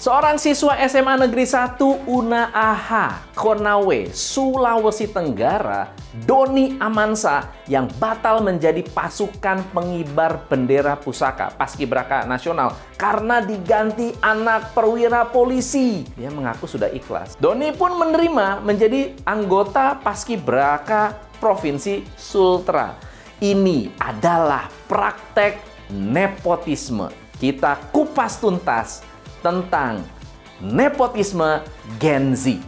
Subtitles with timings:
[0.00, 1.76] Seorang siswa SMA Negeri 1
[2.08, 5.92] Una Aha, Konawe, Sulawesi Tenggara,
[6.24, 15.28] Doni Amansa yang batal menjadi pasukan pengibar bendera pusaka Paskibraka Nasional karena diganti anak perwira
[15.28, 16.08] polisi.
[16.16, 17.36] Dia mengaku sudah ikhlas.
[17.36, 22.96] Doni pun menerima menjadi anggota Paskibraka Provinsi Sultra.
[23.36, 25.60] Ini adalah praktek
[25.92, 27.12] nepotisme.
[27.36, 29.09] Kita kupas tuntas
[29.40, 30.04] tentang
[30.60, 31.64] nepotisme
[31.96, 32.60] Gen Z.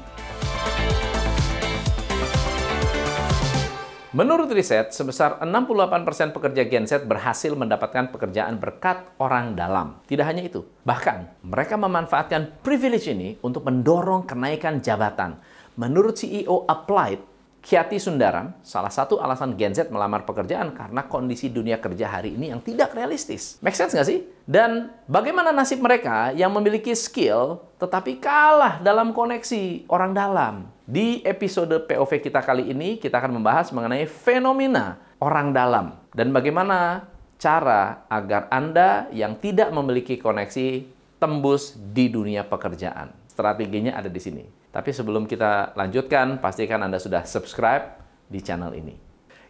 [4.13, 10.05] Menurut riset, sebesar 68% pekerja Gen Z berhasil mendapatkan pekerjaan berkat orang dalam.
[10.05, 15.41] Tidak hanya itu, bahkan mereka memanfaatkan privilege ini untuk mendorong kenaikan jabatan.
[15.81, 17.32] Menurut CEO Applied,
[17.63, 22.51] Kiati Sundaram, salah satu alasan Gen Z melamar pekerjaan karena kondisi dunia kerja hari ini
[22.51, 23.63] yang tidak realistis.
[23.63, 24.27] Make sense nggak sih?
[24.43, 30.55] Dan bagaimana nasib mereka yang memiliki skill tetapi kalah dalam koneksi orang dalam?
[30.83, 37.07] Di episode POV kita kali ini, kita akan membahas mengenai fenomena orang dalam dan bagaimana
[37.39, 40.83] cara agar Anda yang tidak memiliki koneksi
[41.23, 43.22] tembus di dunia pekerjaan.
[43.33, 44.45] Strateginya ada di sini.
[44.69, 47.97] Tapi sebelum kita lanjutkan, pastikan Anda sudah subscribe
[48.29, 48.93] di channel ini.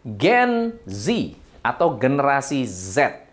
[0.06, 1.34] Gen Z
[1.66, 3.27] atau generasi Z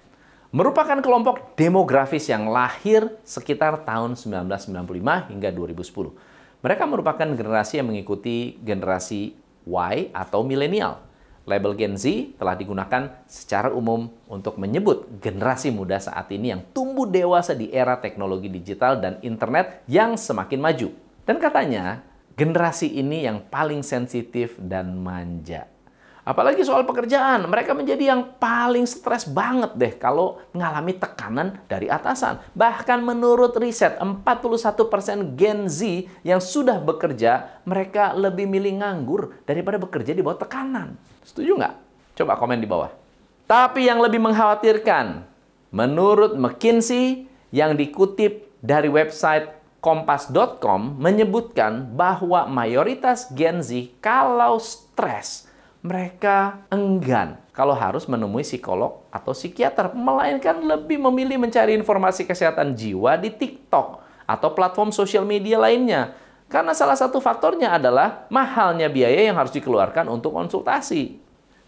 [0.49, 6.65] merupakan kelompok demografis yang lahir sekitar tahun 1995 hingga 2010.
[6.65, 9.37] Mereka merupakan generasi yang mengikuti generasi
[9.69, 11.08] Y atau milenial.
[11.49, 17.09] Label Gen Z telah digunakan secara umum untuk menyebut generasi muda saat ini yang tumbuh
[17.09, 20.93] dewasa di era teknologi digital dan internet yang semakin maju.
[21.25, 22.05] Dan katanya,
[22.37, 25.65] generasi ini yang paling sensitif dan manja.
[26.27, 32.43] Apalagi soal pekerjaan, mereka menjadi yang paling stres banget deh kalau mengalami tekanan dari atasan.
[32.53, 40.11] Bahkan menurut riset, 41% Gen Z yang sudah bekerja, mereka lebih milih nganggur daripada bekerja
[40.11, 40.99] di bawah tekanan.
[41.25, 41.75] Setuju nggak?
[42.19, 42.91] Coba komen di bawah.
[43.49, 45.25] Tapi yang lebih mengkhawatirkan,
[45.73, 55.48] menurut McKinsey yang dikutip dari website Kompas.com menyebutkan bahwa mayoritas Gen Z kalau stres
[55.79, 63.19] mereka enggan kalau harus menemui psikolog atau psikiater, melainkan lebih memilih mencari informasi kesehatan jiwa
[63.19, 66.15] di TikTok atau platform sosial media lainnya.
[66.47, 71.19] Karena salah satu faktornya adalah mahalnya biaya yang harus dikeluarkan untuk konsultasi.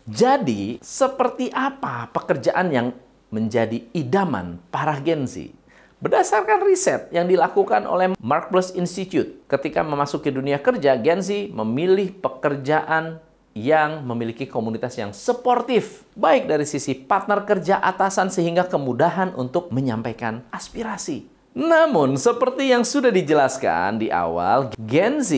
[0.09, 2.87] Jadi, seperti apa pekerjaan yang
[3.29, 5.53] menjadi idaman para Gen Z?
[6.01, 12.17] Berdasarkan riset yang dilakukan oleh Mark Plus Institute, ketika memasuki dunia kerja, Gen Z memilih
[12.17, 13.21] pekerjaan
[13.51, 20.43] yang memiliki komunitas yang sportif, baik dari sisi partner kerja atasan sehingga kemudahan untuk menyampaikan
[20.51, 21.27] aspirasi.
[21.51, 25.35] Namun, seperti yang sudah dijelaskan di awal, Gen Z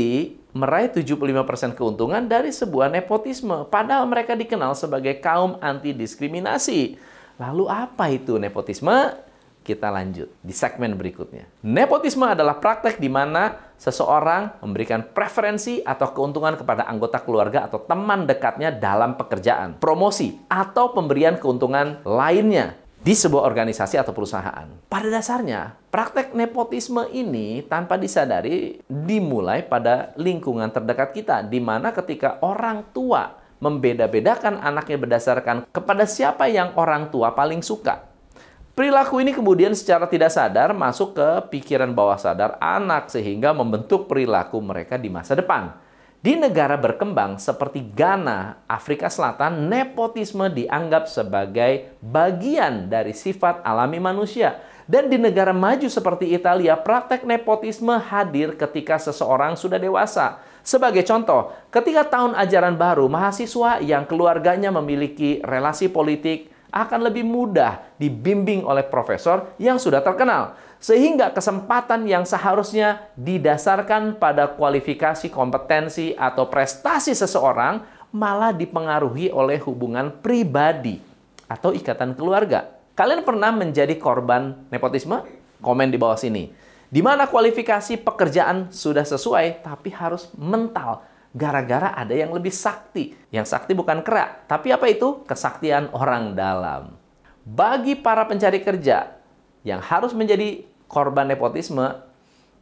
[0.53, 7.01] meraih 75% keuntungan dari sebuah nepotisme, padahal mereka dikenal sebagai kaum anti diskriminasi.
[7.41, 9.17] Lalu apa itu nepotisme?
[9.63, 11.47] kita lanjut di segmen berikutnya.
[11.63, 18.23] Nepotisme adalah praktek di mana seseorang memberikan preferensi atau keuntungan kepada anggota keluarga atau teman
[18.23, 24.63] dekatnya dalam pekerjaan, promosi, atau pemberian keuntungan lainnya di sebuah organisasi atau perusahaan.
[24.87, 32.39] Pada dasarnya, praktek nepotisme ini tanpa disadari dimulai pada lingkungan terdekat kita, di mana ketika
[32.39, 38.12] orang tua membeda-bedakan anaknya berdasarkan kepada siapa yang orang tua paling suka
[38.73, 44.57] Perilaku ini kemudian secara tidak sadar masuk ke pikiran bawah sadar anak sehingga membentuk perilaku
[44.57, 45.77] mereka di masa depan.
[46.17, 54.57] Di negara berkembang seperti Ghana, Afrika Selatan, nepotisme dianggap sebagai bagian dari sifat alami manusia.
[54.89, 60.41] Dan di negara maju seperti Italia, praktek nepotisme hadir ketika seseorang sudah dewasa.
[60.65, 67.85] Sebagai contoh, ketika tahun ajaran baru, mahasiswa yang keluarganya memiliki relasi politik, akan lebih mudah
[68.01, 70.57] dibimbing oleh profesor yang sudah terkenal.
[70.81, 77.79] Sehingga kesempatan yang seharusnya didasarkan pada kualifikasi kompetensi atau prestasi seseorang
[78.11, 80.99] malah dipengaruhi oleh hubungan pribadi
[81.47, 82.67] atau ikatan keluarga.
[82.97, 85.23] Kalian pernah menjadi korban nepotisme?
[85.63, 86.51] Komen di bawah sini.
[86.93, 91.01] Di mana kualifikasi pekerjaan sudah sesuai tapi harus mental
[91.33, 93.17] gara-gara ada yang lebih sakti.
[93.33, 95.25] Yang sakti bukan kerak, tapi apa itu?
[95.25, 96.95] Kesaktian orang dalam.
[97.43, 99.19] Bagi para pencari kerja
[99.67, 101.83] yang harus menjadi korban nepotisme,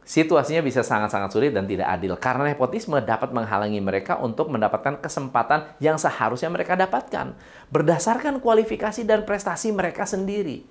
[0.02, 5.78] situasinya bisa sangat-sangat sulit dan tidak adil karena nepotisme dapat menghalangi mereka untuk mendapatkan kesempatan
[5.78, 7.38] yang seharusnya mereka dapatkan
[7.70, 10.66] berdasarkan kualifikasi dan prestasi mereka sendiri.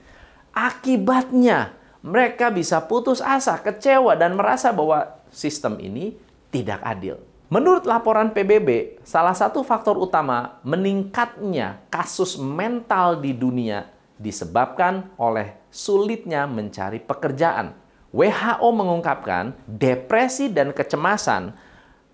[0.51, 1.71] Akibatnya,
[2.03, 6.19] mereka bisa putus asa, kecewa, dan merasa bahwa sistem ini
[6.51, 7.30] tidak adil.
[7.51, 16.47] Menurut laporan PBB, salah satu faktor utama meningkatnya kasus mental di dunia disebabkan oleh sulitnya
[16.47, 17.75] mencari pekerjaan.
[18.15, 21.51] WHO mengungkapkan depresi dan kecemasan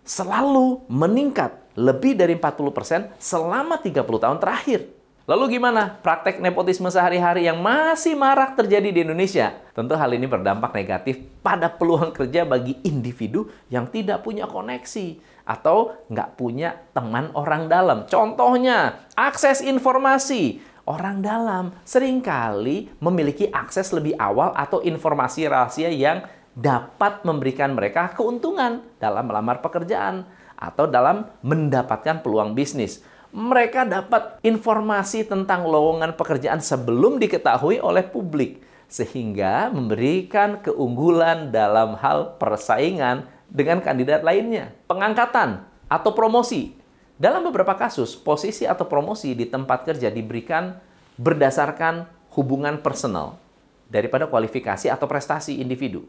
[0.01, 4.90] selalu meningkat lebih dari 40% selama 30 tahun terakhir.
[5.28, 9.60] Lalu gimana praktek nepotisme sehari-hari yang masih marak terjadi di Indonesia?
[9.76, 16.00] Tentu hal ini berdampak negatif pada peluang kerja bagi individu yang tidak punya koneksi atau
[16.08, 18.08] nggak punya teman orang dalam.
[18.08, 20.64] Contohnya, akses informasi.
[20.88, 26.24] Orang dalam sering kali memiliki akses lebih awal atau informasi rahasia yang
[26.56, 30.24] dapat memberikan mereka keuntungan dalam melamar pekerjaan
[30.56, 33.04] atau dalam mendapatkan peluang bisnis
[33.36, 42.40] mereka dapat informasi tentang lowongan pekerjaan sebelum diketahui oleh publik, sehingga memberikan keunggulan dalam hal
[42.40, 44.72] persaingan dengan kandidat lainnya.
[44.88, 46.76] Pengangkatan atau promosi.
[47.18, 50.78] Dalam beberapa kasus, posisi atau promosi di tempat kerja diberikan
[51.18, 52.06] berdasarkan
[52.38, 53.42] hubungan personal
[53.90, 56.06] daripada kualifikasi atau prestasi individu.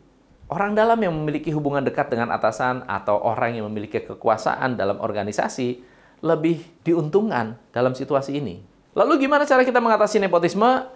[0.49, 5.81] Orang dalam yang memiliki hubungan dekat dengan atasan atau orang yang memiliki kekuasaan dalam organisasi
[6.25, 8.61] lebih diuntungkan dalam situasi ini.
[8.99, 10.91] Lalu gimana cara kita mengatasi nepotisme?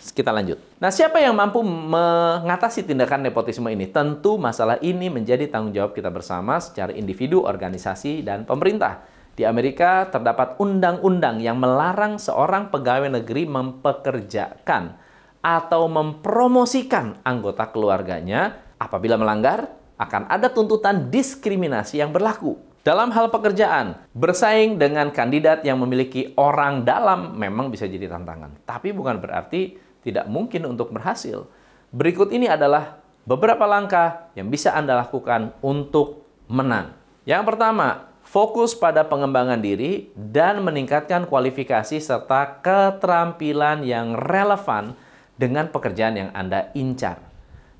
[0.00, 0.56] Kita lanjut.
[0.80, 3.90] Nah, siapa yang mampu mengatasi tindakan nepotisme ini?
[3.90, 9.04] Tentu masalah ini menjadi tanggung jawab kita bersama secara individu, organisasi, dan pemerintah.
[9.36, 14.96] Di Amerika terdapat undang-undang yang melarang seorang pegawai negeri mempekerjakan
[15.40, 19.68] atau mempromosikan anggota keluarganya apabila melanggar
[20.00, 22.69] akan ada tuntutan diskriminasi yang berlaku.
[22.80, 28.96] Dalam hal pekerjaan, bersaing dengan kandidat yang memiliki orang dalam memang bisa jadi tantangan, tapi
[28.96, 31.44] bukan berarti tidak mungkin untuk berhasil.
[31.92, 32.96] Berikut ini adalah
[33.28, 36.96] beberapa langkah yang bisa Anda lakukan untuk menang.
[37.28, 44.96] Yang pertama, fokus pada pengembangan diri dan meningkatkan kualifikasi serta keterampilan yang relevan
[45.36, 47.29] dengan pekerjaan yang Anda incar.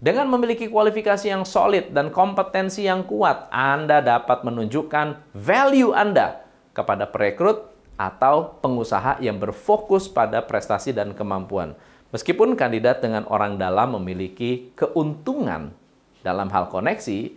[0.00, 6.40] Dengan memiliki kualifikasi yang solid dan kompetensi yang kuat, Anda dapat menunjukkan value Anda
[6.72, 7.68] kepada perekrut
[8.00, 11.76] atau pengusaha yang berfokus pada prestasi dan kemampuan.
[12.16, 15.76] Meskipun kandidat dengan orang dalam memiliki keuntungan
[16.24, 17.36] dalam hal koneksi,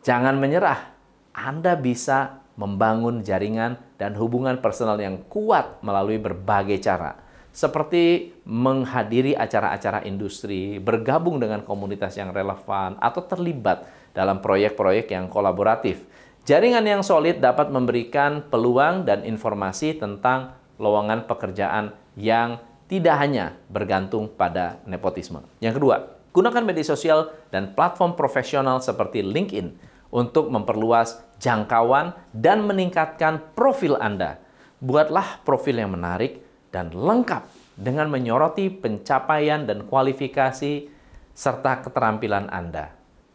[0.00, 0.96] jangan menyerah.
[1.36, 10.08] Anda bisa membangun jaringan dan hubungan personal yang kuat melalui berbagai cara seperti menghadiri acara-acara
[10.08, 13.84] industri, bergabung dengan komunitas yang relevan, atau terlibat
[14.16, 16.08] dalam proyek-proyek yang kolaboratif.
[16.42, 22.58] Jaringan yang solid dapat memberikan peluang dan informasi tentang lowongan pekerjaan yang
[22.90, 25.44] tidak hanya bergantung pada nepotisme.
[25.62, 25.96] Yang kedua,
[26.34, 34.42] gunakan media sosial dan platform profesional seperti LinkedIn untuk memperluas jangkauan dan meningkatkan profil Anda.
[34.82, 37.44] Buatlah profil yang menarik dan lengkap
[37.76, 40.88] dengan menyoroti pencapaian dan kualifikasi
[41.32, 42.92] serta keterampilan Anda.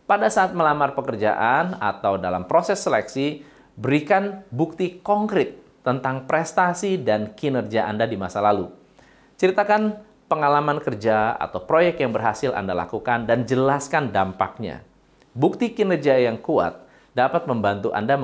[0.10, 3.44] Pada saat melamar pekerjaan atau dalam proses seleksi,
[3.78, 8.72] berikan bukti konkret tentang prestasi dan kinerja Anda di masa lalu.
[9.38, 14.84] Ceritakan pengalaman kerja atau proyek yang berhasil Anda lakukan dan jelaskan dampaknya.
[15.38, 18.20] Bukti kinerja yang kuat dapat membantu Anda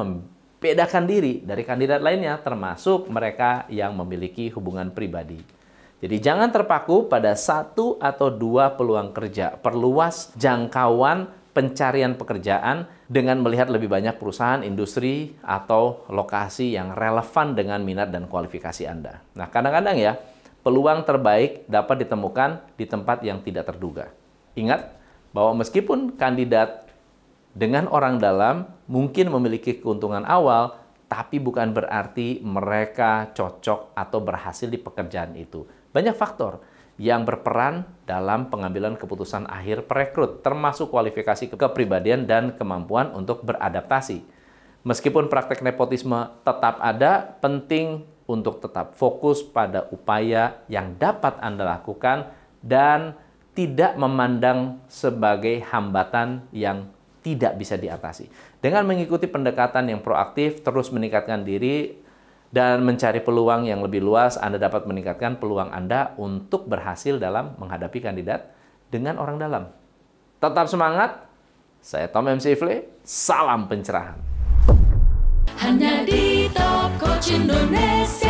[0.63, 5.43] bedakan diri dari kandidat lainnya, termasuk mereka yang memiliki hubungan pribadi.
[5.99, 9.59] Jadi jangan terpaku pada satu atau dua peluang kerja.
[9.59, 17.79] Perluas jangkauan pencarian pekerjaan dengan melihat lebih banyak perusahaan, industri, atau lokasi yang relevan dengan
[17.85, 19.21] minat dan kualifikasi Anda.
[19.37, 20.17] Nah, kadang-kadang ya,
[20.65, 24.09] peluang terbaik dapat ditemukan di tempat yang tidak terduga.
[24.57, 24.91] Ingat
[25.31, 26.82] bahwa meskipun kandidat
[27.53, 30.73] dengan orang dalam mungkin memiliki keuntungan awal,
[31.05, 35.69] tapi bukan berarti mereka cocok atau berhasil di pekerjaan itu.
[35.93, 36.65] Banyak faktor
[36.97, 44.25] yang berperan dalam pengambilan keputusan akhir perekrut, termasuk kualifikasi kepribadian dan kemampuan untuk beradaptasi.
[44.83, 52.33] Meskipun praktek nepotisme tetap ada, penting untuk tetap fokus pada upaya yang dapat Anda lakukan
[52.63, 53.13] dan
[53.53, 56.89] tidak memandang sebagai hambatan yang
[57.23, 58.27] tidak bisa diatasi.
[58.59, 62.03] Dengan mengikuti pendekatan yang proaktif, terus meningkatkan diri,
[62.53, 67.97] dan mencari peluang yang lebih luas, Anda dapat meningkatkan peluang Anda untuk berhasil dalam menghadapi
[67.97, 68.53] kandidat
[68.93, 69.63] dengan orang dalam.
[70.37, 71.25] Tetap semangat,
[71.81, 74.21] saya Tom MC Ifle, salam pencerahan.
[75.57, 78.22] Hanya di Top Coach Indonesia.